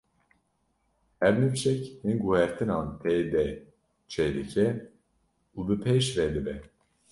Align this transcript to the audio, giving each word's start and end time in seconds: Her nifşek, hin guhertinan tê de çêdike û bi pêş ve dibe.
Her 1.21 1.31
nifşek, 1.41 1.81
hin 2.03 2.17
guhertinan 2.23 2.87
tê 3.01 3.15
de 3.33 3.45
çêdike 4.11 4.67
û 5.57 5.59
bi 5.67 5.75
pêş 5.83 6.05
ve 6.17 6.25
dibe. 6.35 6.55